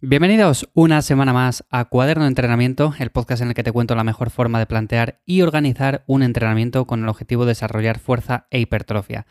Bienvenidos 0.00 0.68
una 0.74 1.02
semana 1.02 1.32
más 1.32 1.64
a 1.70 1.86
Cuaderno 1.86 2.22
de 2.22 2.28
Entrenamiento, 2.28 2.94
el 3.00 3.10
podcast 3.10 3.42
en 3.42 3.48
el 3.48 3.54
que 3.54 3.64
te 3.64 3.72
cuento 3.72 3.96
la 3.96 4.04
mejor 4.04 4.30
forma 4.30 4.60
de 4.60 4.66
plantear 4.66 5.20
y 5.26 5.42
organizar 5.42 6.04
un 6.06 6.22
entrenamiento 6.22 6.86
con 6.86 7.02
el 7.02 7.08
objetivo 7.08 7.44
de 7.44 7.48
desarrollar 7.48 7.98
fuerza 7.98 8.46
e 8.52 8.60
hipertrofia. 8.60 9.26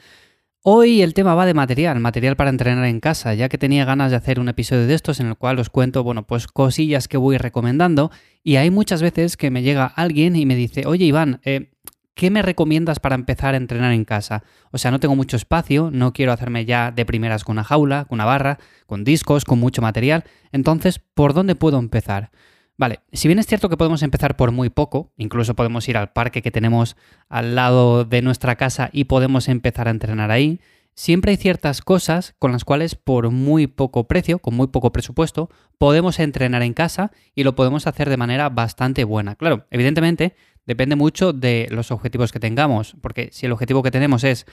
Hoy 0.63 1.03
el 1.03 1.13
tema 1.13 1.35
va 1.35 1.45
de 1.45 1.53
material, 1.53 2.01
material 2.01 2.35
para 2.35 2.49
entrenar 2.49 2.83
en 2.83 2.99
casa, 2.99 3.33
ya 3.33 3.47
que 3.47 3.57
tenía 3.57 3.85
ganas 3.85 4.11
de 4.11 4.17
hacer 4.17 4.41
un 4.41 4.49
episodio 4.49 4.87
de 4.87 4.93
estos 4.93 5.21
en 5.21 5.27
el 5.27 5.37
cual 5.37 5.57
os 5.59 5.69
cuento, 5.69 6.03
bueno, 6.03 6.27
pues 6.27 6.47
cosillas 6.47 7.07
que 7.07 7.15
voy 7.15 7.37
recomendando 7.37 8.11
y 8.43 8.57
hay 8.57 8.69
muchas 8.69 9.01
veces 9.01 9.37
que 9.37 9.49
me 9.49 9.61
llega 9.61 9.85
alguien 9.85 10.35
y 10.35 10.45
me 10.45 10.57
dice, 10.57 10.85
oye 10.85 11.05
Iván, 11.05 11.39
eh, 11.45 11.71
¿qué 12.17 12.31
me 12.31 12.41
recomiendas 12.41 12.99
para 12.99 13.15
empezar 13.15 13.53
a 13.53 13.57
entrenar 13.57 13.93
en 13.93 14.03
casa? 14.03 14.43
O 14.71 14.77
sea, 14.77 14.91
no 14.91 14.99
tengo 14.99 15.15
mucho 15.15 15.37
espacio, 15.37 15.89
no 15.93 16.11
quiero 16.11 16.33
hacerme 16.33 16.65
ya 16.65 16.91
de 16.91 17.05
primeras 17.05 17.45
con 17.45 17.53
una 17.53 17.63
jaula, 17.63 18.05
con 18.05 18.17
una 18.17 18.25
barra, 18.25 18.57
con 18.87 19.05
discos, 19.05 19.45
con 19.45 19.59
mucho 19.59 19.81
material. 19.81 20.25
Entonces, 20.51 20.99
¿por 20.99 21.33
dónde 21.33 21.55
puedo 21.55 21.77
empezar? 21.77 22.31
Vale, 22.75 22.99
si 23.13 23.27
bien 23.27 23.39
es 23.39 23.45
cierto 23.45 23.69
que 23.69 23.77
podemos 23.77 24.03
empezar 24.03 24.35
por 24.35 24.51
muy 24.51 24.69
poco, 24.69 25.13
incluso 25.17 25.55
podemos 25.55 25.87
ir 25.87 25.95
al 25.95 26.11
parque 26.11 26.41
que 26.41 26.51
tenemos 26.51 26.97
al 27.29 27.55
lado 27.55 28.03
de 28.03 28.21
nuestra 28.21 28.55
casa 28.55 28.89
y 28.91 29.05
podemos 29.05 29.47
empezar 29.47 29.87
a 29.87 29.91
entrenar 29.91 30.31
ahí, 30.31 30.59
siempre 30.95 31.31
hay 31.31 31.37
ciertas 31.37 31.81
cosas 31.81 32.35
con 32.39 32.51
las 32.51 32.65
cuales 32.65 32.95
por 32.95 33.29
muy 33.29 33.67
poco 33.67 34.07
precio, 34.07 34.39
con 34.39 34.55
muy 34.55 34.67
poco 34.67 34.91
presupuesto, 34.91 35.49
podemos 35.77 36.19
entrenar 36.19 36.63
en 36.63 36.73
casa 36.73 37.11
y 37.35 37.43
lo 37.43 37.55
podemos 37.55 37.85
hacer 37.85 38.09
de 38.09 38.17
manera 38.17 38.49
bastante 38.49 39.03
buena. 39.03 39.35
Claro, 39.35 39.65
evidentemente 39.69 40.35
depende 40.67 40.95
mucho 40.95 41.33
de 41.33 41.67
los 41.71 41.89
objetivos 41.91 42.31
que 42.31 42.39
tengamos, 42.39 42.95
porque 43.01 43.29
si 43.31 43.45
el 43.47 43.51
objetivo 43.53 43.81
que 43.81 43.91
tenemos 43.91 44.23
es 44.23 44.45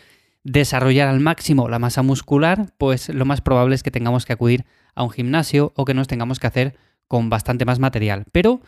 desarrollar 0.45 1.09
al 1.09 1.21
máximo 1.21 1.69
la 1.69 1.79
masa 1.79 2.03
muscular, 2.03 2.73
pues 2.79 3.09
lo 3.09 3.25
más 3.25 3.41
probable 3.41 3.75
es 3.75 3.83
que 3.83 3.91
tengamos 3.91 4.25
que 4.25 4.33
acudir 4.33 4.65
a 4.95 5.03
un 5.03 5.11
gimnasio 5.11 5.73
o 5.75 5.85
que 5.85 5.95
nos 5.95 6.07
tengamos 6.07 6.39
que 6.39 6.47
hacer 6.47 6.77
con 7.09 7.29
bastante 7.29 7.65
más 7.65 7.79
material. 7.79 8.25
Pero 8.31 8.61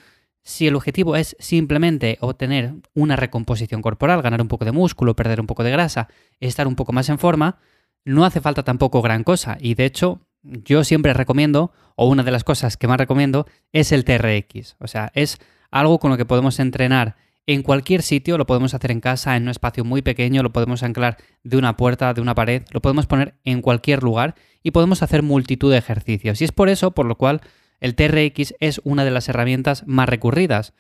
si 0.43 0.67
el 0.67 0.75
objetivo 0.75 1.17
es 1.17 1.37
simplemente 1.39 2.19
obtener 2.21 2.75
una 2.95 3.17
recomposición 3.17 3.83
corporal, 3.83 4.23
ganar 4.23 4.41
un 4.41 4.49
poco 4.49 4.65
de 4.65 4.73
músculo, 4.73 5.17
perder 5.17 5.41
un 5.41 5.47
poco 5.47 5.65
de 5.65 5.71
grasa, 5.71 6.09
estar 6.41 6.67
un 6.67 6.77
poco 6.77 6.93
más 6.93 7.09
en 7.09 7.19
forma, 7.19 7.59
no 8.05 8.25
hace 8.25 8.41
falta 8.41 8.63
tampoco 8.63 9.03
gran 9.03 9.25
cosa. 9.25 9.59
Y 9.61 9.75
de 9.75 9.85
hecho, 9.85 10.21
yo 10.43 10.85
siempre 10.85 11.13
recomiendo, 11.15 11.73
o 11.97 12.09
una 12.09 12.23
de 12.23 12.31
las 12.31 12.45
cosas 12.45 12.77
que 12.77 12.89
más 12.89 12.99
recomiendo, 12.99 13.47
es 13.73 13.93
el 13.93 14.05
TRX. 14.05 14.77
O 14.79 14.87
sea, 14.87 15.11
es 15.15 15.39
algo 15.71 15.99
con 15.99 16.11
lo 16.11 16.17
que 16.17 16.25
podemos 16.25 16.61
entrenar 16.61 17.17
en 17.47 17.63
cualquier 17.63 18.03
sitio, 18.03 18.39
lo 18.39 18.47
podemos 18.47 18.75
hacer 18.75 18.91
en 18.91 19.01
casa, 19.01 19.37
en 19.37 19.45
un 19.45 19.51
espacio 19.51 19.85
muy 19.85 20.03
pequeño, 20.03 20.43
lo 20.43 20.53
podemos 20.53 20.83
anclar 20.83 21.17
de 21.45 21.57
una 21.57 21.77
puerta, 21.77 22.13
de 22.13 22.21
una 22.21 22.35
pared, 22.35 22.63
lo 22.73 22.83
podemos 22.83 23.07
poner 23.07 23.35
en 23.45 23.63
cualquier 23.63 24.03
lugar 24.03 24.35
y 24.65 24.73
podemos 24.73 25.03
hacer 25.03 25.23
multitud 25.23 25.71
de 25.71 25.79
ejercicios. 25.79 26.41
Y 26.41 26.45
es 26.45 26.53
por 26.53 26.69
eso 26.69 26.91
por 26.91 27.07
lo 27.07 27.17
cual 27.17 27.41
el 27.81 27.95
TRX 27.95 28.55
es 28.59 28.81
una 28.83 29.05
de 29.05 29.13
las 29.13 29.29
herramientas 29.29 29.85
más 29.87 30.09
recurridas. 30.09 30.75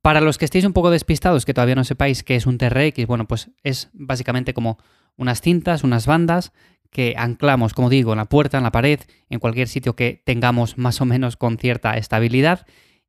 Para 0.00 0.20
los 0.20 0.38
que 0.38 0.44
estéis 0.44 0.64
un 0.64 0.72
poco 0.72 0.90
despistados, 0.90 1.44
que 1.44 1.54
todavía 1.54 1.74
no 1.74 1.82
sepáis 1.82 2.22
qué 2.22 2.36
es 2.36 2.46
un 2.46 2.58
TRX, 2.58 3.06
bueno, 3.08 3.26
pues 3.26 3.50
es 3.64 3.90
básicamente 3.92 4.54
como 4.54 4.78
unas 5.16 5.40
cintas, 5.40 5.82
unas 5.82 6.06
bandas 6.06 6.52
que 6.92 7.14
anclamos, 7.18 7.74
como 7.74 7.90
digo, 7.90 8.12
en 8.12 8.18
la 8.18 8.26
puerta, 8.26 8.58
en 8.58 8.62
la 8.62 8.70
pared, 8.70 9.00
en 9.28 9.40
cualquier 9.40 9.66
sitio 9.66 9.96
que 9.96 10.22
tengamos 10.24 10.78
más 10.78 11.00
o 11.00 11.04
menos 11.04 11.36
con 11.36 11.58
cierta 11.58 11.96
estabilidad 11.96 12.64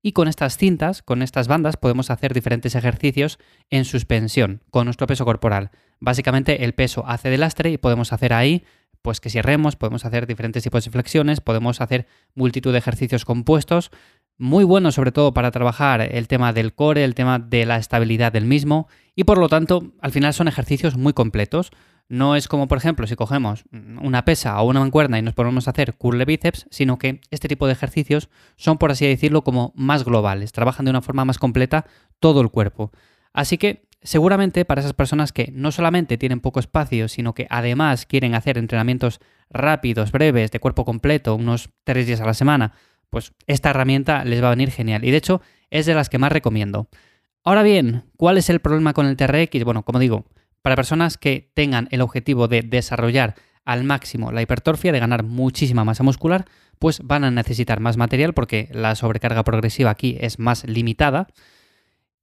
y 0.08 0.14
con 0.14 0.30
estas 0.30 0.56
cintas, 0.56 1.02
con 1.02 1.22
estas 1.22 1.50
bandas, 1.50 1.76
podemos 1.76 2.10
hacer 2.12 2.34
diferentes 2.34 2.76
ejercicios 2.76 3.40
en 3.70 3.84
suspensión 3.84 4.64
con 4.70 4.86
nuestro 4.86 5.06
peso 5.06 5.26
corporal. 5.26 5.70
Básicamente 6.00 6.64
el 6.64 6.74
peso 6.74 7.04
hace 7.06 7.30
de 7.30 7.38
lastre 7.38 7.72
y 7.72 7.78
podemos 7.78 8.14
hacer 8.14 8.32
ahí, 8.32 8.64
pues 9.02 9.20
que 9.20 9.30
si 9.30 9.42
remos, 9.42 9.76
podemos 9.76 10.06
hacer 10.06 10.26
diferentes 10.26 10.64
tipos 10.64 10.86
de 10.86 10.92
flexiones, 10.92 11.42
podemos 11.42 11.82
hacer 11.82 12.08
multitud 12.36 12.72
de 12.72 12.78
ejercicios 12.78 13.26
compuestos, 13.26 13.92
muy 14.38 14.64
buenos 14.64 14.96
sobre 14.96 15.12
todo 15.12 15.34
para 15.34 15.52
trabajar 15.52 16.00
el 16.00 16.30
tema 16.30 16.54
del 16.54 16.74
core, 16.74 17.04
el 17.04 17.14
tema 17.14 17.38
de 17.38 17.66
la 17.66 17.76
estabilidad 17.76 18.32
del 18.32 18.46
mismo 18.46 18.88
y 19.14 19.26
por 19.26 19.38
lo 19.38 19.50
tanto 19.50 19.92
al 20.00 20.14
final 20.14 20.34
son 20.34 20.48
ejercicios 20.48 20.96
muy 20.96 21.12
completos. 21.12 21.72
No 22.10 22.36
es 22.36 22.48
como, 22.48 22.68
por 22.68 22.78
ejemplo, 22.78 23.06
si 23.06 23.16
cogemos 23.16 23.66
una 23.72 24.24
pesa 24.24 24.62
o 24.62 24.70
una 24.70 24.80
mancuerna 24.80 25.20
y 25.20 25.22
nos 25.22 25.34
ponemos 25.34 25.68
a 25.68 25.72
hacer 25.72 25.96
curl 25.96 26.18
de 26.18 26.26
bíceps, 26.26 26.68
sino 26.70 26.98
que 26.98 27.20
este 27.32 27.50
tipo 27.50 27.68
de 27.68 27.74
ejercicios 27.74 28.30
son, 28.56 28.78
por 28.78 28.92
así 28.92 29.06
decirlo, 29.06 29.44
como 29.44 29.74
más 29.76 30.06
globales, 30.06 30.54
trabajan 30.54 30.86
de 30.86 30.92
una 30.92 31.02
forma 31.02 31.26
más 31.26 31.38
completa 31.38 31.86
todo 32.20 32.40
el 32.42 32.50
cuerpo. 32.50 32.92
Así 33.34 33.58
que 33.58 33.88
seguramente 34.02 34.64
para 34.64 34.80
esas 34.80 34.94
personas 34.94 35.34
que 35.34 35.52
no 35.54 35.72
solamente 35.72 36.18
tienen 36.18 36.40
poco 36.40 36.60
espacio, 36.60 37.10
sino 37.10 37.34
que 37.34 37.48
además 37.50 38.06
quieren 38.06 38.36
hacer 38.36 38.58
entrenamientos 38.58 39.20
rápidos, 39.50 40.12
breves, 40.12 40.52
de 40.52 40.60
cuerpo 40.60 40.86
completo, 40.86 41.36
unos 41.36 41.70
tres 41.84 42.08
días 42.08 42.22
a 42.22 42.26
la 42.26 42.34
semana, 42.34 42.74
pues 43.10 43.34
esta 43.48 43.70
herramienta 43.72 44.24
les 44.24 44.42
va 44.42 44.48
a 44.48 44.52
venir 44.52 44.72
genial. 44.72 45.04
Y 45.04 45.12
de 45.12 45.18
hecho 45.18 45.42
es 45.70 45.86
de 45.86 45.94
las 45.94 46.10
que 46.10 46.20
más 46.20 46.32
recomiendo. 46.32 46.88
Ahora 47.44 47.64
bien, 47.64 48.04
¿cuál 48.18 48.38
es 48.38 48.50
el 48.50 48.60
problema 48.60 48.94
con 48.94 49.06
el 49.06 49.16
TRX? 49.16 49.64
Bueno, 49.64 49.84
como 49.84 50.00
digo, 50.00 50.26
para 50.68 50.76
personas 50.76 51.18
que 51.18 51.50
tengan 51.54 51.88
el 51.92 52.02
objetivo 52.02 52.50
de 52.50 52.62
desarrollar 52.62 53.36
al 53.64 53.86
máximo 53.86 54.34
la 54.34 54.42
hipertrofia, 54.42 54.92
de 54.92 55.00
ganar 55.00 55.24
muchísima 55.24 55.86
masa 55.86 56.04
muscular, 56.04 56.44
pues 56.78 57.00
van 57.06 57.24
a 57.24 57.32
necesitar 57.32 57.80
más 57.80 57.96
material 57.96 58.34
porque 58.34 58.68
la 58.74 58.94
sobrecarga 58.96 59.46
progresiva 59.46 59.92
aquí 59.92 60.18
es 60.20 60.40
más 60.40 60.66
limitada. 60.68 61.28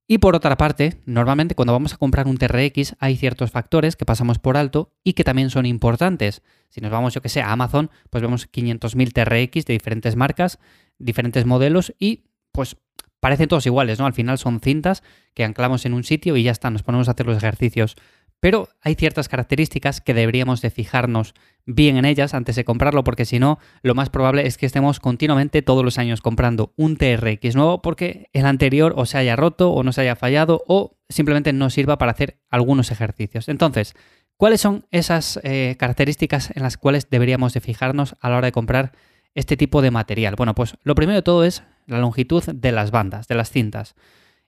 Y 0.05 0.19
por 0.19 0.35
otra 0.35 0.57
parte, 0.57 1.01
normalmente 1.07 1.55
cuando 1.55 1.73
vamos 1.73 1.95
a 1.95 1.97
comprar 1.97 2.27
un 2.27 2.37
TRX 2.37 2.97
hay 2.99 3.17
ciertos 3.17 3.49
factores 3.49 3.95
que 3.95 4.05
pasamos 4.05 4.37
por 4.37 4.57
alto 4.57 4.91
y 5.03 5.13
que 5.13 5.23
también 5.23 5.49
son 5.49 5.65
importantes. 5.65 6.43
Si 6.69 6.81
nos 6.81 6.91
vamos, 6.91 7.15
yo 7.15 7.23
que 7.23 7.29
sé, 7.29 7.41
a 7.41 7.51
Amazon, 7.51 7.89
pues 8.11 8.21
vemos 8.21 8.47
500.000 8.51 9.11
TRX 9.11 9.65
de 9.65 9.73
diferentes 9.73 10.15
marcas, 10.15 10.59
diferentes 10.99 11.47
modelos 11.47 11.95
y 11.97 12.25
pues 12.51 12.77
parecen 13.19 13.47
todos 13.47 13.65
iguales, 13.65 13.97
¿no? 13.97 14.05
Al 14.05 14.13
final 14.13 14.37
son 14.37 14.59
cintas 14.59 15.01
que 15.33 15.43
anclamos 15.43 15.83
en 15.87 15.95
un 15.95 16.03
sitio 16.03 16.37
y 16.37 16.43
ya 16.43 16.51
está, 16.51 16.69
nos 16.69 16.83
ponemos 16.83 17.07
a 17.07 17.13
hacer 17.13 17.25
los 17.25 17.37
ejercicios. 17.37 17.95
Pero 18.39 18.69
hay 18.81 18.95
ciertas 18.95 19.27
características 19.27 20.01
que 20.01 20.13
deberíamos 20.13 20.61
de 20.61 20.69
fijarnos 20.69 21.33
bien 21.65 21.97
en 21.97 22.05
ellas 22.05 22.33
antes 22.33 22.55
de 22.55 22.65
comprarlo, 22.65 23.03
porque 23.03 23.25
si 23.25 23.39
no, 23.39 23.59
lo 23.81 23.95
más 23.95 24.09
probable 24.09 24.45
es 24.45 24.57
que 24.57 24.65
estemos 24.65 24.99
continuamente 24.99 25.61
todos 25.61 25.83
los 25.83 25.97
años 25.97 26.21
comprando 26.21 26.73
un 26.75 26.97
TRX 26.97 27.55
nuevo 27.55 27.81
porque 27.81 28.29
el 28.33 28.45
anterior 28.45 28.93
o 28.97 29.05
se 29.05 29.17
haya 29.17 29.35
roto 29.35 29.71
o 29.71 29.83
no 29.83 29.91
se 29.91 30.01
haya 30.01 30.15
fallado 30.15 30.63
o 30.67 30.97
simplemente 31.09 31.53
no 31.53 31.69
sirva 31.69 31.97
para 31.97 32.11
hacer 32.11 32.39
algunos 32.49 32.91
ejercicios. 32.91 33.49
Entonces, 33.49 33.95
¿cuáles 34.37 34.61
son 34.61 34.85
esas 34.91 35.39
eh, 35.43 35.75
características 35.79 36.51
en 36.55 36.63
las 36.63 36.77
cuales 36.77 37.09
deberíamos 37.09 37.53
de 37.53 37.61
fijarnos 37.61 38.15
a 38.19 38.29
la 38.29 38.37
hora 38.37 38.47
de 38.47 38.51
comprar 38.51 38.91
este 39.33 39.57
tipo 39.57 39.81
de 39.81 39.91
material? 39.91 40.35
Bueno, 40.35 40.53
pues 40.53 40.75
lo 40.83 40.95
primero 40.95 41.15
de 41.15 41.23
todo 41.23 41.43
es 41.43 41.63
la 41.87 41.99
longitud 41.99 42.43
de 42.43 42.71
las 42.71 42.91
bandas, 42.91 43.27
de 43.27 43.35
las 43.35 43.49
cintas. 43.49 43.95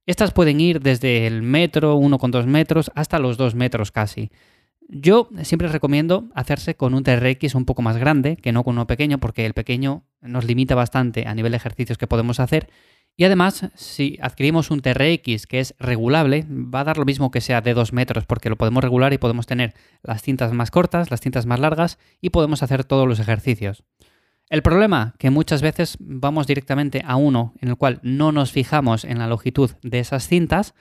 Estas 0.07 0.31
pueden 0.31 0.61
ir 0.61 0.79
desde 0.79 1.27
el 1.27 1.41
metro, 1.41 1.99
1,2 1.99 2.45
metros, 2.45 2.89
hasta 2.95 3.19
los 3.19 3.35
2 3.35 3.55
metros 3.55 3.91
casi. 3.91 4.31
Yo 4.87 5.27
siempre 5.43 5.67
recomiendo 5.67 6.29
hacerse 6.33 6.75
con 6.75 6.93
un 6.93 7.03
TRX 7.03 7.55
un 7.55 7.65
poco 7.65 7.81
más 7.81 7.97
grande 7.97 8.37
que 8.37 8.53
no 8.53 8.63
con 8.63 8.75
uno 8.75 8.87
pequeño, 8.87 9.17
porque 9.17 9.45
el 9.45 9.53
pequeño 9.53 10.05
nos 10.21 10.45
limita 10.45 10.75
bastante 10.75 11.27
a 11.27 11.35
nivel 11.35 11.51
de 11.51 11.57
ejercicios 11.57 11.97
que 11.97 12.07
podemos 12.07 12.39
hacer. 12.39 12.69
Y 13.17 13.25
además, 13.25 13.69
si 13.75 14.17
adquirimos 14.21 14.71
un 14.71 14.79
TRX 14.79 15.45
que 15.45 15.59
es 15.59 15.75
regulable, 15.77 16.45
va 16.49 16.79
a 16.79 16.85
dar 16.85 16.97
lo 16.97 17.03
mismo 17.03 17.29
que 17.29 17.41
sea 17.41 17.59
de 17.59 17.73
2 17.73 17.91
metros, 17.91 18.25
porque 18.25 18.49
lo 18.49 18.55
podemos 18.55 18.81
regular 18.81 19.11
y 19.11 19.17
podemos 19.17 19.45
tener 19.45 19.73
las 20.03 20.21
cintas 20.21 20.53
más 20.53 20.71
cortas, 20.71 21.11
las 21.11 21.19
cintas 21.19 21.45
más 21.45 21.59
largas 21.59 21.99
y 22.21 22.29
podemos 22.29 22.63
hacer 22.63 22.85
todos 22.85 23.09
los 23.09 23.19
ejercicios. 23.19 23.83
El 24.49 24.61
problema, 24.61 25.13
que 25.19 25.29
muchas 25.29 25.61
veces 25.61 25.97
vamos 25.99 26.47
directamente 26.47 27.03
a 27.05 27.17
uno 27.17 27.53
en 27.59 27.67
el 27.67 27.75
cual 27.75 27.99
no 28.01 28.31
nos 28.31 28.51
fijamos 28.53 29.03
en 29.03 29.19
la 29.19 29.27
longitud 29.27 29.71
de 29.81 29.99
esas 29.99 30.27
cintas, 30.27 30.73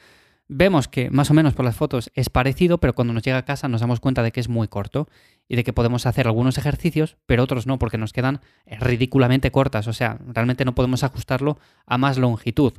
vemos 0.47 0.87
que 0.87 1.11
más 1.11 1.31
o 1.31 1.35
menos 1.35 1.55
por 1.55 1.65
las 1.65 1.75
fotos 1.75 2.13
es 2.15 2.31
parecido, 2.31 2.79
pero 2.79 2.95
cuando 2.95 3.13
nos 3.13 3.25
llega 3.25 3.39
a 3.39 3.45
casa 3.45 3.67
nos 3.67 3.81
damos 3.81 3.99
cuenta 3.99 4.23
de 4.23 4.31
que 4.31 4.39
es 4.39 4.49
muy 4.49 4.69
corto 4.69 5.09
y 5.49 5.57
de 5.57 5.65
que 5.65 5.73
podemos 5.73 6.07
hacer 6.07 6.29
algunos 6.29 6.59
ejercicios, 6.59 7.17
pero 7.27 7.43
otros 7.43 7.67
no, 7.67 7.81
porque 7.81 7.99
nos 7.99 8.13
quedan 8.13 8.41
ridículamente 8.67 9.51
cortas, 9.51 9.89
o 9.89 9.93
sea, 9.93 10.19
realmente 10.29 10.65
no 10.65 10.77
podemos 10.77 11.03
ajustarlo 11.03 11.59
a 11.87 11.99
más 11.99 12.19
longitud. 12.19 12.73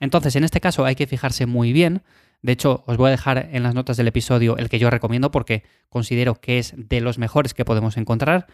Entonces, 0.00 0.34
en 0.34 0.42
este 0.42 0.60
caso 0.60 0.84
hay 0.84 0.96
que 0.96 1.06
fijarse 1.06 1.46
muy 1.46 1.72
bien. 1.72 2.02
De 2.42 2.50
hecho, 2.50 2.82
os 2.86 2.96
voy 2.96 3.06
a 3.06 3.10
dejar 3.12 3.50
en 3.52 3.62
las 3.62 3.76
notas 3.76 3.96
del 3.96 4.08
episodio 4.08 4.56
el 4.56 4.68
que 4.68 4.80
yo 4.80 4.90
recomiendo 4.90 5.30
porque 5.30 5.62
considero 5.88 6.40
que 6.40 6.58
es 6.58 6.74
de 6.76 7.00
los 7.00 7.18
mejores 7.18 7.54
que 7.54 7.64
podemos 7.64 7.96
encontrar. 7.96 8.48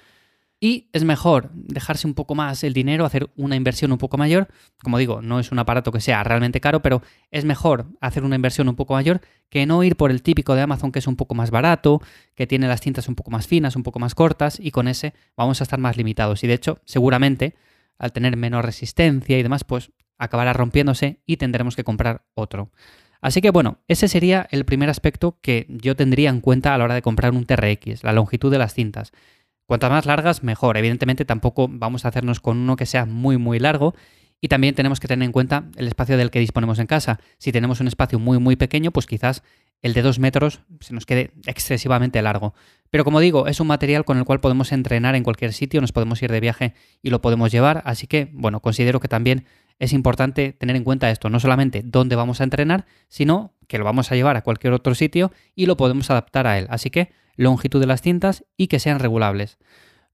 Y 0.60 0.88
es 0.92 1.04
mejor 1.04 1.50
dejarse 1.52 2.06
un 2.08 2.14
poco 2.14 2.34
más 2.34 2.64
el 2.64 2.72
dinero, 2.72 3.04
hacer 3.04 3.30
una 3.36 3.54
inversión 3.54 3.92
un 3.92 3.98
poco 3.98 4.18
mayor. 4.18 4.48
Como 4.82 4.98
digo, 4.98 5.22
no 5.22 5.38
es 5.38 5.52
un 5.52 5.58
aparato 5.60 5.92
que 5.92 6.00
sea 6.00 6.24
realmente 6.24 6.60
caro, 6.60 6.82
pero 6.82 7.00
es 7.30 7.44
mejor 7.44 7.86
hacer 8.00 8.24
una 8.24 8.34
inversión 8.34 8.68
un 8.68 8.74
poco 8.74 8.94
mayor 8.94 9.20
que 9.50 9.66
no 9.66 9.84
ir 9.84 9.94
por 9.96 10.10
el 10.10 10.22
típico 10.22 10.56
de 10.56 10.62
Amazon 10.62 10.90
que 10.90 10.98
es 10.98 11.06
un 11.06 11.14
poco 11.14 11.36
más 11.36 11.52
barato, 11.52 12.02
que 12.34 12.48
tiene 12.48 12.66
las 12.66 12.80
cintas 12.80 13.08
un 13.08 13.14
poco 13.14 13.30
más 13.30 13.46
finas, 13.46 13.76
un 13.76 13.84
poco 13.84 14.00
más 14.00 14.16
cortas, 14.16 14.58
y 14.60 14.72
con 14.72 14.88
ese 14.88 15.14
vamos 15.36 15.60
a 15.60 15.64
estar 15.64 15.78
más 15.78 15.96
limitados. 15.96 16.42
Y 16.42 16.48
de 16.48 16.54
hecho, 16.54 16.80
seguramente, 16.84 17.54
al 17.96 18.12
tener 18.12 18.36
menor 18.36 18.64
resistencia 18.64 19.38
y 19.38 19.42
demás, 19.44 19.62
pues 19.62 19.92
acabará 20.18 20.52
rompiéndose 20.52 21.20
y 21.24 21.36
tendremos 21.36 21.76
que 21.76 21.84
comprar 21.84 22.24
otro. 22.34 22.72
Así 23.20 23.40
que 23.40 23.50
bueno, 23.50 23.78
ese 23.88 24.06
sería 24.06 24.46
el 24.50 24.64
primer 24.64 24.90
aspecto 24.90 25.38
que 25.40 25.66
yo 25.68 25.96
tendría 25.96 26.30
en 26.30 26.40
cuenta 26.40 26.74
a 26.74 26.78
la 26.78 26.84
hora 26.84 26.94
de 26.94 27.02
comprar 27.02 27.32
un 27.32 27.46
TRX, 27.46 28.04
la 28.04 28.12
longitud 28.12 28.50
de 28.50 28.58
las 28.58 28.74
cintas. 28.74 29.12
Cuantas 29.68 29.90
más 29.90 30.06
largas, 30.06 30.42
mejor. 30.42 30.78
Evidentemente 30.78 31.26
tampoco 31.26 31.68
vamos 31.70 32.06
a 32.06 32.08
hacernos 32.08 32.40
con 32.40 32.56
uno 32.56 32.74
que 32.76 32.86
sea 32.86 33.04
muy 33.04 33.36
muy 33.36 33.58
largo 33.58 33.94
y 34.40 34.48
también 34.48 34.74
tenemos 34.74 34.98
que 34.98 35.08
tener 35.08 35.26
en 35.26 35.30
cuenta 35.30 35.64
el 35.76 35.88
espacio 35.88 36.16
del 36.16 36.30
que 36.30 36.38
disponemos 36.38 36.78
en 36.78 36.86
casa. 36.86 37.20
Si 37.36 37.52
tenemos 37.52 37.78
un 37.80 37.86
espacio 37.86 38.18
muy 38.18 38.38
muy 38.38 38.56
pequeño, 38.56 38.92
pues 38.92 39.04
quizás 39.04 39.42
el 39.82 39.92
de 39.92 40.00
dos 40.00 40.20
metros 40.20 40.62
se 40.80 40.94
nos 40.94 41.04
quede 41.04 41.32
excesivamente 41.44 42.22
largo. 42.22 42.54
Pero 42.88 43.04
como 43.04 43.20
digo, 43.20 43.46
es 43.46 43.60
un 43.60 43.66
material 43.66 44.06
con 44.06 44.16
el 44.16 44.24
cual 44.24 44.40
podemos 44.40 44.72
entrenar 44.72 45.14
en 45.16 45.22
cualquier 45.22 45.52
sitio, 45.52 45.82
nos 45.82 45.92
podemos 45.92 46.22
ir 46.22 46.32
de 46.32 46.40
viaje 46.40 46.72
y 47.02 47.10
lo 47.10 47.20
podemos 47.20 47.52
llevar. 47.52 47.82
Así 47.84 48.06
que, 48.06 48.30
bueno, 48.32 48.60
considero 48.60 49.00
que 49.00 49.08
también 49.08 49.44
es 49.78 49.92
importante 49.92 50.52
tener 50.52 50.76
en 50.76 50.84
cuenta 50.84 51.10
esto, 51.10 51.30
no 51.30 51.40
solamente 51.40 51.82
dónde 51.84 52.16
vamos 52.16 52.40
a 52.40 52.44
entrenar, 52.44 52.86
sino 53.08 53.54
que 53.66 53.78
lo 53.78 53.84
vamos 53.84 54.10
a 54.10 54.14
llevar 54.14 54.36
a 54.36 54.42
cualquier 54.42 54.72
otro 54.72 54.94
sitio 54.94 55.32
y 55.54 55.66
lo 55.66 55.76
podemos 55.76 56.10
adaptar 56.10 56.46
a 56.46 56.58
él. 56.58 56.66
Así 56.70 56.90
que 56.90 57.12
longitud 57.36 57.80
de 57.80 57.86
las 57.86 58.02
cintas 58.02 58.44
y 58.56 58.66
que 58.66 58.80
sean 58.80 58.98
regulables. 58.98 59.58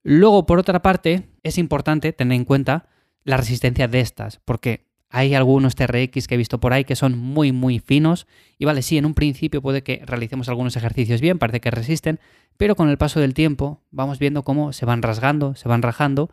Luego, 0.02 0.44
por 0.44 0.58
otra 0.58 0.82
parte, 0.82 1.28
es 1.42 1.56
importante 1.56 2.12
tener 2.12 2.36
en 2.36 2.44
cuenta 2.44 2.88
la 3.24 3.38
resistencia 3.38 3.88
de 3.88 4.00
estas, 4.00 4.38
porque 4.44 4.86
hay 5.08 5.34
algunos 5.34 5.76
TRX 5.76 6.26
que 6.26 6.34
he 6.34 6.36
visto 6.36 6.58
por 6.58 6.72
ahí 6.72 6.84
que 6.84 6.96
son 6.96 7.16
muy, 7.16 7.52
muy 7.52 7.78
finos. 7.78 8.26
Y 8.58 8.64
vale, 8.64 8.82
sí, 8.82 8.98
en 8.98 9.06
un 9.06 9.14
principio 9.14 9.62
puede 9.62 9.82
que 9.82 10.02
realicemos 10.04 10.48
algunos 10.48 10.76
ejercicios 10.76 11.20
bien, 11.20 11.38
parece 11.38 11.60
que 11.60 11.70
resisten, 11.70 12.18
pero 12.56 12.74
con 12.74 12.90
el 12.90 12.98
paso 12.98 13.20
del 13.20 13.32
tiempo 13.32 13.80
vamos 13.92 14.18
viendo 14.18 14.42
cómo 14.42 14.72
se 14.72 14.84
van 14.84 15.02
rasgando, 15.02 15.54
se 15.54 15.68
van 15.68 15.82
rajando. 15.82 16.30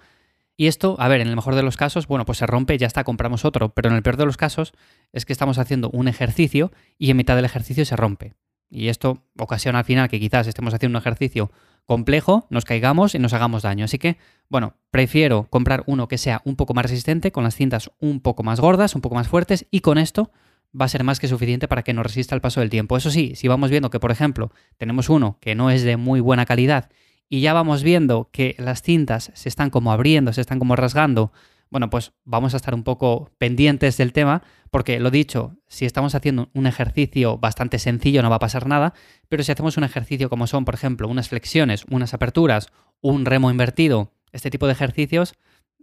Y 0.57 0.67
esto, 0.67 0.95
a 0.99 1.07
ver, 1.07 1.21
en 1.21 1.27
el 1.27 1.35
mejor 1.35 1.55
de 1.55 1.63
los 1.63 1.77
casos, 1.77 2.07
bueno, 2.07 2.25
pues 2.25 2.37
se 2.37 2.45
rompe, 2.45 2.77
ya 2.77 2.87
está, 2.87 3.03
compramos 3.03 3.45
otro. 3.45 3.69
Pero 3.69 3.89
en 3.89 3.95
el 3.95 4.03
peor 4.03 4.17
de 4.17 4.25
los 4.25 4.37
casos 4.37 4.73
es 5.11 5.25
que 5.25 5.33
estamos 5.33 5.57
haciendo 5.57 5.89
un 5.89 6.07
ejercicio 6.07 6.71
y 6.97 7.09
en 7.09 7.17
mitad 7.17 7.35
del 7.35 7.45
ejercicio 7.45 7.85
se 7.85 7.95
rompe. 7.95 8.35
Y 8.69 8.87
esto 8.87 9.23
ocasiona 9.37 9.79
al 9.79 9.85
final 9.85 10.07
que 10.07 10.19
quizás 10.19 10.47
estemos 10.47 10.73
haciendo 10.73 10.97
un 10.97 11.01
ejercicio 11.01 11.51
complejo, 11.85 12.47
nos 12.49 12.63
caigamos 12.63 13.15
y 13.15 13.19
nos 13.19 13.33
hagamos 13.33 13.63
daño. 13.63 13.85
Así 13.85 13.97
que, 13.97 14.17
bueno, 14.49 14.75
prefiero 14.91 15.47
comprar 15.49 15.83
uno 15.87 16.07
que 16.07 16.17
sea 16.17 16.41
un 16.45 16.55
poco 16.55 16.73
más 16.73 16.83
resistente, 16.83 17.31
con 17.31 17.43
las 17.43 17.55
cintas 17.55 17.91
un 17.99 18.21
poco 18.21 18.43
más 18.43 18.61
gordas, 18.61 18.95
un 18.95 19.01
poco 19.01 19.15
más 19.15 19.27
fuertes, 19.27 19.65
y 19.71 19.81
con 19.81 19.97
esto 19.97 20.31
va 20.79 20.85
a 20.85 20.89
ser 20.89 21.03
más 21.03 21.19
que 21.19 21.27
suficiente 21.27 21.67
para 21.67 21.83
que 21.83 21.93
nos 21.93 22.05
resista 22.05 22.33
el 22.33 22.41
paso 22.41 22.61
del 22.61 22.69
tiempo. 22.69 22.95
Eso 22.95 23.11
sí, 23.11 23.33
si 23.35 23.49
vamos 23.49 23.71
viendo 23.71 23.89
que, 23.89 23.99
por 23.99 24.11
ejemplo, 24.11 24.53
tenemos 24.77 25.09
uno 25.09 25.37
que 25.41 25.53
no 25.53 25.69
es 25.69 25.83
de 25.83 25.97
muy 25.97 26.21
buena 26.21 26.45
calidad 26.45 26.89
y 27.33 27.39
ya 27.39 27.53
vamos 27.53 27.81
viendo 27.81 28.29
que 28.33 28.55
las 28.59 28.81
cintas 28.81 29.31
se 29.33 29.47
están 29.47 29.69
como 29.69 29.93
abriendo, 29.93 30.33
se 30.33 30.41
están 30.41 30.59
como 30.59 30.75
rasgando, 30.75 31.31
bueno, 31.69 31.89
pues 31.89 32.11
vamos 32.25 32.53
a 32.53 32.57
estar 32.57 32.75
un 32.75 32.83
poco 32.83 33.31
pendientes 33.37 33.95
del 33.95 34.11
tema, 34.11 34.43
porque 34.69 34.99
lo 34.99 35.11
dicho, 35.11 35.55
si 35.69 35.85
estamos 35.85 36.13
haciendo 36.13 36.49
un 36.53 36.67
ejercicio 36.67 37.37
bastante 37.37 37.79
sencillo 37.79 38.21
no 38.21 38.29
va 38.29 38.35
a 38.35 38.39
pasar 38.39 38.67
nada, 38.67 38.93
pero 39.29 39.43
si 39.43 39.51
hacemos 39.53 39.77
un 39.77 39.85
ejercicio 39.85 40.29
como 40.29 40.45
son, 40.45 40.65
por 40.65 40.73
ejemplo, 40.73 41.07
unas 41.07 41.29
flexiones, 41.29 41.85
unas 41.89 42.13
aperturas, 42.13 42.67
un 42.99 43.23
remo 43.23 43.49
invertido, 43.49 44.11
este 44.33 44.51
tipo 44.51 44.65
de 44.67 44.73
ejercicios, 44.73 45.33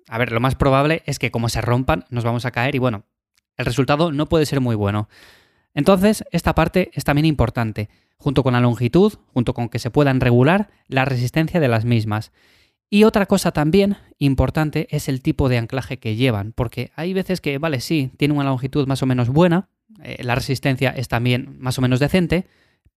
a 0.07 0.19
ver, 0.19 0.33
lo 0.33 0.41
más 0.41 0.55
probable 0.55 1.03
es 1.07 1.19
que 1.19 1.31
como 1.31 1.49
se 1.49 1.63
rompan 1.63 2.05
nos 2.11 2.25
vamos 2.25 2.45
a 2.45 2.51
caer 2.51 2.75
y 2.75 2.79
bueno, 2.79 3.05
el 3.57 3.65
resultado 3.65 4.13
no 4.13 4.27
puede 4.27 4.45
ser 4.45 4.61
muy 4.61 4.77
bueno. 4.77 5.09
Entonces, 5.79 6.25
esta 6.33 6.57
parte 6.57 6.91
es 6.93 7.05
también 7.05 7.25
importante, 7.25 7.89
junto 8.17 8.43
con 8.43 8.55
la 8.55 8.61
longitud, 8.61 9.13
junto 9.33 9.55
con 9.55 9.69
que 9.69 9.79
se 9.79 9.93
puedan 9.93 10.19
regular 10.19 10.71
la 10.89 11.05
resistencia 11.05 11.61
de 11.61 11.69
las 11.69 11.85
mismas. 11.85 12.33
Y 12.91 13.05
otra 13.05 13.27
cosa 13.27 13.53
también 13.53 13.97
importante 14.19 14.89
es 14.91 15.09
el 15.09 15.23
tipo 15.23 15.49
de 15.49 15.57
anclaje 15.57 16.01
que 16.01 16.17
llevan, 16.17 16.53
porque 16.53 16.91
hay 16.97 17.13
veces 17.13 17.41
que, 17.41 17.59
vale, 17.59 17.79
sí, 17.79 18.11
tiene 18.17 18.35
una 18.35 18.43
longitud 18.43 18.89
más 18.89 19.05
o 19.05 19.07
menos 19.07 19.29
buena, 19.29 19.69
eh, 20.03 20.21
la 20.25 20.35
resistencia 20.35 20.91
es 20.91 21.07
también 21.07 21.57
más 21.61 21.79
o 21.79 21.83
menos 21.83 22.01
decente, 22.01 22.49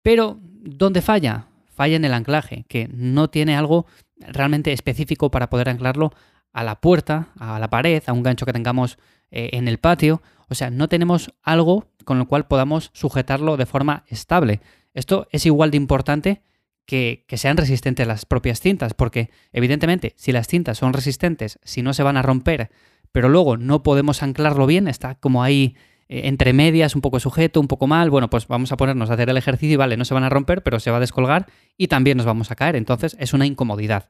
pero 0.02 0.38
¿dónde 0.40 1.02
falla? 1.02 1.48
Falla 1.66 1.96
en 1.96 2.06
el 2.06 2.14
anclaje, 2.14 2.64
que 2.66 2.88
no 2.90 3.28
tiene 3.28 3.56
algo 3.56 3.84
realmente 4.20 4.72
específico 4.72 5.30
para 5.30 5.50
poder 5.50 5.68
anclarlo 5.68 6.14
a 6.52 6.64
la 6.64 6.80
puerta, 6.80 7.28
a 7.38 7.58
la 7.58 7.70
pared, 7.70 8.02
a 8.06 8.12
un 8.12 8.22
gancho 8.22 8.46
que 8.46 8.52
tengamos 8.52 8.98
eh, 9.30 9.50
en 9.52 9.68
el 9.68 9.78
patio. 9.78 10.22
O 10.48 10.54
sea, 10.54 10.70
no 10.70 10.88
tenemos 10.88 11.32
algo 11.42 11.86
con 12.04 12.18
lo 12.18 12.26
cual 12.26 12.46
podamos 12.46 12.90
sujetarlo 12.92 13.56
de 13.56 13.66
forma 13.66 14.04
estable. 14.08 14.60
Esto 14.94 15.28
es 15.30 15.46
igual 15.46 15.70
de 15.70 15.76
importante 15.76 16.42
que, 16.90 17.24
sean 17.36 17.56
resistentes 17.56 18.06
las 18.06 18.26
propias 18.26 18.60
cintas, 18.60 18.94
porque 18.94 19.30
evidentemente 19.52 20.12
si 20.16 20.32
las 20.32 20.48
cintas 20.48 20.78
son 20.78 20.92
resistentes, 20.92 21.60
si 21.62 21.82
no 21.82 21.94
se 21.94 22.02
van 22.02 22.16
a 22.16 22.22
romper, 22.22 22.70
pero 23.12 23.28
luego 23.28 23.56
no 23.56 23.84
podemos 23.84 24.24
anclarlo 24.24 24.66
bien, 24.66 24.88
está 24.88 25.14
como 25.14 25.44
ahí 25.44 25.76
eh, 26.08 26.22
entre 26.24 26.52
medias, 26.52 26.96
un 26.96 27.00
poco 27.00 27.20
sujeto, 27.20 27.60
un 27.60 27.68
poco 27.68 27.86
mal, 27.86 28.10
bueno, 28.10 28.28
pues 28.28 28.48
vamos 28.48 28.72
a 28.72 28.76
ponernos 28.76 29.08
a 29.08 29.14
hacer 29.14 29.30
el 29.30 29.36
ejercicio 29.36 29.74
y 29.74 29.76
vale, 29.76 29.96
no 29.96 30.04
se 30.04 30.14
van 30.14 30.24
a 30.24 30.28
romper, 30.28 30.64
pero 30.64 30.80
se 30.80 30.90
va 30.90 30.96
a 30.96 31.00
descolgar 31.00 31.46
y 31.76 31.86
también 31.86 32.16
nos 32.16 32.26
vamos 32.26 32.50
a 32.50 32.56
caer, 32.56 32.74
entonces 32.74 33.16
es 33.20 33.32
una 33.32 33.46
incomodidad. 33.46 34.08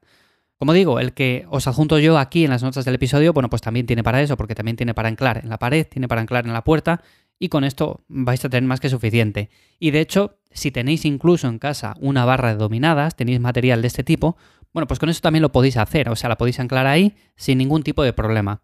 Como 0.61 0.75
digo, 0.75 1.01
el 1.01 1.15
que 1.15 1.47
os 1.49 1.67
adjunto 1.67 1.99
yo 1.99 2.19
aquí 2.19 2.45
en 2.45 2.51
las 2.51 2.63
notas 2.63 2.85
del 2.85 2.97
episodio, 2.97 3.33
bueno, 3.33 3.49
pues 3.49 3.63
también 3.63 3.87
tiene 3.87 4.03
para 4.03 4.21
eso, 4.21 4.37
porque 4.37 4.55
también 4.55 4.77
tiene 4.77 4.93
para 4.93 5.09
anclar 5.09 5.41
en 5.43 5.49
la 5.49 5.59
pared, 5.59 5.87
tiene 5.87 6.07
para 6.07 6.21
anclar 6.21 6.45
en 6.45 6.53
la 6.53 6.65
puerta, 6.65 7.01
y 7.39 7.49
con 7.49 7.65
esto 7.65 8.05
vais 8.09 8.45
a 8.45 8.51
tener 8.51 8.69
más 8.69 8.79
que 8.79 8.91
suficiente. 8.91 9.49
Y 9.79 9.91
de 9.91 10.01
hecho, 10.01 10.37
si 10.51 10.71
tenéis 10.71 11.07
incluso 11.07 11.49
en 11.49 11.59
casa 11.59 11.95
una 11.99 12.27
barra 12.27 12.51
de 12.51 12.57
dominadas, 12.57 13.17
tenéis 13.17 13.41
material 13.41 13.81
de 13.81 13.89
este 13.89 14.05
tipo, 14.05 14.37
bueno, 14.75 14.87
pues 14.87 15.01
con 15.01 15.09
eso 15.09 15.23
también 15.23 15.41
lo 15.41 15.51
podéis 15.51 15.79
hacer, 15.79 16.11
o 16.11 16.15
sea, 16.15 16.29
la 16.29 16.37
podéis 16.37 16.61
anclar 16.61 16.87
ahí 16.87 17.15
sin 17.37 17.57
ningún 17.57 17.83
tipo 17.83 18.03
de 18.03 18.13
problema. 18.13 18.61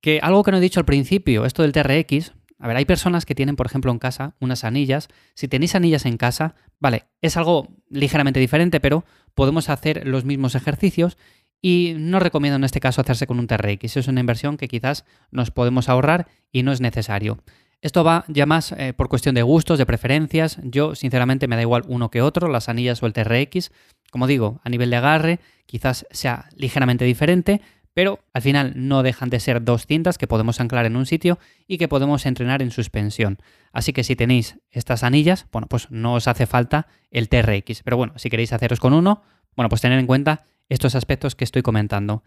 Que 0.00 0.18
algo 0.20 0.42
que 0.42 0.50
no 0.50 0.56
he 0.56 0.60
dicho 0.60 0.80
al 0.80 0.86
principio, 0.86 1.44
esto 1.44 1.62
del 1.62 1.70
TRX, 1.70 2.32
a 2.58 2.66
ver, 2.66 2.76
hay 2.76 2.84
personas 2.84 3.24
que 3.24 3.34
tienen, 3.34 3.56
por 3.56 3.66
ejemplo, 3.66 3.92
en 3.92 3.98
casa 3.98 4.34
unas 4.40 4.64
anillas. 4.64 5.08
Si 5.34 5.46
tenéis 5.46 5.74
anillas 5.74 6.06
en 6.06 6.16
casa, 6.16 6.54
vale, 6.80 7.04
es 7.22 7.36
algo 7.36 7.68
ligeramente 7.88 8.40
diferente, 8.40 8.80
pero 8.80 9.04
podemos 9.34 9.68
hacer 9.68 10.06
los 10.06 10.24
mismos 10.24 10.54
ejercicios 10.54 11.16
y 11.62 11.94
no 11.96 12.18
recomiendo 12.18 12.56
en 12.56 12.64
este 12.64 12.80
caso 12.80 13.00
hacerse 13.00 13.26
con 13.26 13.38
un 13.38 13.46
TRX. 13.46 13.96
Es 13.96 14.08
una 14.08 14.20
inversión 14.20 14.56
que 14.56 14.68
quizás 14.68 15.04
nos 15.30 15.50
podemos 15.50 15.88
ahorrar 15.88 16.26
y 16.50 16.62
no 16.62 16.72
es 16.72 16.80
necesario. 16.80 17.38
Esto 17.80 18.02
va 18.02 18.24
ya 18.26 18.44
más 18.44 18.72
eh, 18.72 18.92
por 18.92 19.08
cuestión 19.08 19.36
de 19.36 19.42
gustos, 19.42 19.78
de 19.78 19.86
preferencias. 19.86 20.58
Yo, 20.64 20.96
sinceramente, 20.96 21.46
me 21.46 21.54
da 21.54 21.62
igual 21.62 21.84
uno 21.86 22.10
que 22.10 22.22
otro, 22.22 22.48
las 22.48 22.68
anillas 22.68 23.00
o 23.02 23.06
el 23.06 23.12
TRX. 23.12 23.70
Como 24.10 24.26
digo, 24.26 24.60
a 24.64 24.68
nivel 24.68 24.90
de 24.90 24.96
agarre, 24.96 25.40
quizás 25.66 26.06
sea 26.10 26.48
ligeramente 26.56 27.04
diferente, 27.04 27.60
pero 27.94 28.20
al 28.32 28.42
final 28.42 28.72
no 28.76 29.02
dejan 29.02 29.30
de 29.30 29.40
ser 29.40 29.64
dos 29.64 29.86
cintas 29.86 30.18
que 30.18 30.26
podemos 30.26 30.60
anclar 30.60 30.86
en 30.86 30.96
un 30.96 31.06
sitio 31.06 31.38
y 31.66 31.78
que 31.78 31.88
podemos 31.88 32.26
entrenar 32.26 32.62
en 32.62 32.70
suspensión. 32.70 33.38
Así 33.72 33.92
que 33.92 34.04
si 34.04 34.16
tenéis 34.16 34.58
estas 34.70 35.02
anillas, 35.02 35.46
bueno, 35.52 35.66
pues 35.68 35.90
no 35.90 36.14
os 36.14 36.28
hace 36.28 36.46
falta 36.46 36.86
el 37.10 37.28
TRX. 37.28 37.82
Pero 37.82 37.96
bueno, 37.96 38.14
si 38.16 38.30
queréis 38.30 38.52
haceros 38.52 38.80
con 38.80 38.92
uno, 38.92 39.22
bueno, 39.56 39.68
pues 39.68 39.80
tener 39.80 39.98
en 39.98 40.06
cuenta 40.06 40.44
estos 40.68 40.94
aspectos 40.94 41.34
que 41.34 41.44
estoy 41.44 41.62
comentando. 41.62 42.22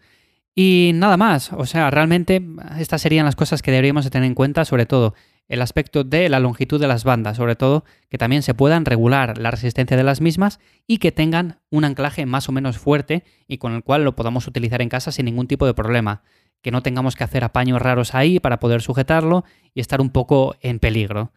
Y 0.54 0.90
nada 0.94 1.16
más, 1.16 1.52
o 1.52 1.64
sea, 1.64 1.90
realmente 1.90 2.42
estas 2.78 3.00
serían 3.00 3.24
las 3.24 3.36
cosas 3.36 3.62
que 3.62 3.70
deberíamos 3.70 4.04
de 4.04 4.10
tener 4.10 4.26
en 4.26 4.34
cuenta, 4.34 4.64
sobre 4.64 4.84
todo 4.84 5.14
el 5.52 5.60
aspecto 5.60 6.02
de 6.02 6.30
la 6.30 6.40
longitud 6.40 6.80
de 6.80 6.88
las 6.88 7.04
bandas, 7.04 7.36
sobre 7.36 7.56
todo 7.56 7.84
que 8.08 8.16
también 8.16 8.42
se 8.42 8.54
puedan 8.54 8.86
regular 8.86 9.36
la 9.36 9.50
resistencia 9.50 9.98
de 9.98 10.02
las 10.02 10.22
mismas 10.22 10.60
y 10.86 10.96
que 10.96 11.12
tengan 11.12 11.58
un 11.68 11.84
anclaje 11.84 12.24
más 12.24 12.48
o 12.48 12.52
menos 12.52 12.78
fuerte 12.78 13.22
y 13.46 13.58
con 13.58 13.74
el 13.74 13.84
cual 13.84 14.02
lo 14.02 14.16
podamos 14.16 14.46
utilizar 14.46 14.80
en 14.80 14.88
casa 14.88 15.12
sin 15.12 15.26
ningún 15.26 15.46
tipo 15.46 15.66
de 15.66 15.74
problema, 15.74 16.22
que 16.62 16.70
no 16.70 16.82
tengamos 16.82 17.16
que 17.16 17.24
hacer 17.24 17.44
apaños 17.44 17.82
raros 17.82 18.14
ahí 18.14 18.40
para 18.40 18.60
poder 18.60 18.80
sujetarlo 18.80 19.44
y 19.74 19.80
estar 19.80 20.00
un 20.00 20.08
poco 20.08 20.56
en 20.62 20.78
peligro. 20.78 21.32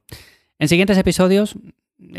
En 0.59 0.69
siguientes 0.69 0.97
episodios 0.97 1.57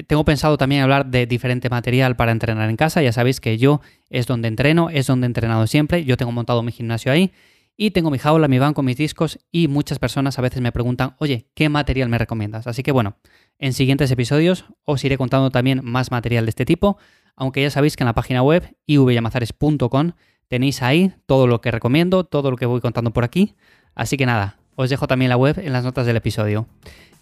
tengo 0.06 0.26
pensado 0.26 0.58
también 0.58 0.82
hablar 0.82 1.06
de 1.06 1.26
diferente 1.26 1.70
material 1.70 2.14
para 2.14 2.32
entrenar 2.32 2.68
en 2.68 2.76
casa. 2.76 3.00
Ya 3.00 3.12
sabéis 3.12 3.40
que 3.40 3.56
yo 3.56 3.80
es 4.10 4.26
donde 4.26 4.48
entreno, 4.48 4.90
es 4.90 5.06
donde 5.06 5.24
he 5.24 5.28
entrenado 5.28 5.66
siempre. 5.66 6.04
Yo 6.04 6.18
tengo 6.18 6.32
montado 6.32 6.62
mi 6.62 6.72
gimnasio 6.72 7.10
ahí 7.10 7.32
y 7.76 7.90
tengo 7.90 8.10
mi 8.10 8.18
jaula, 8.18 8.48
mi 8.48 8.58
banco, 8.58 8.82
mis 8.82 8.96
discos 8.96 9.38
y 9.52 9.68
muchas 9.68 9.98
personas 9.98 10.38
a 10.38 10.42
veces 10.42 10.62
me 10.62 10.72
preguntan, 10.72 11.14
oye, 11.18 11.46
¿qué 11.54 11.68
material 11.68 12.08
me 12.08 12.18
recomiendas? 12.18 12.66
Así 12.66 12.82
que 12.82 12.92
bueno, 12.92 13.16
en 13.58 13.72
siguientes 13.72 14.10
episodios 14.10 14.64
os 14.84 15.04
iré 15.04 15.18
contando 15.18 15.50
también 15.50 15.80
más 15.84 16.10
material 16.10 16.46
de 16.46 16.50
este 16.50 16.64
tipo, 16.64 16.98
aunque 17.36 17.62
ya 17.62 17.70
sabéis 17.70 17.96
que 17.96 18.02
en 18.02 18.06
la 18.06 18.14
página 18.14 18.42
web 18.42 18.76
ivyamazares.com 18.86 20.12
tenéis 20.48 20.82
ahí 20.82 21.12
todo 21.26 21.46
lo 21.46 21.60
que 21.60 21.70
recomiendo, 21.70 22.24
todo 22.24 22.50
lo 22.50 22.56
que 22.56 22.66
voy 22.66 22.80
contando 22.80 23.12
por 23.12 23.24
aquí. 23.24 23.54
Así 23.94 24.16
que 24.16 24.26
nada, 24.26 24.58
os 24.74 24.90
dejo 24.90 25.06
también 25.06 25.28
la 25.28 25.36
web 25.36 25.58
en 25.58 25.72
las 25.72 25.84
notas 25.84 26.06
del 26.06 26.16
episodio. 26.16 26.66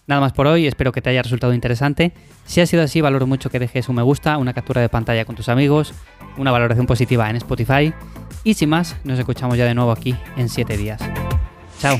Nada 0.06 0.20
más 0.20 0.32
por 0.32 0.46
hoy, 0.46 0.66
espero 0.66 0.92
que 0.92 1.00
te 1.00 1.10
haya 1.10 1.22
resultado 1.22 1.54
interesante. 1.54 2.12
Si 2.44 2.60
ha 2.60 2.66
sido 2.66 2.82
así, 2.82 3.00
valoro 3.00 3.26
mucho 3.26 3.48
que 3.48 3.58
dejes 3.58 3.88
un 3.88 3.96
me 3.96 4.02
gusta, 4.02 4.36
una 4.36 4.52
captura 4.52 4.82
de 4.82 4.90
pantalla 4.90 5.24
con 5.24 5.34
tus 5.34 5.48
amigos, 5.48 5.94
una 6.36 6.52
valoración 6.52 6.86
positiva 6.86 7.30
en 7.30 7.36
Spotify. 7.36 7.94
Y 8.44 8.54
sin 8.54 8.68
más, 8.68 8.96
nos 9.04 9.18
escuchamos 9.18 9.56
ya 9.56 9.64
de 9.64 9.74
nuevo 9.74 9.90
aquí 9.90 10.14
en 10.36 10.48
7 10.48 10.76
días. 10.76 11.00
Chao. 11.80 11.98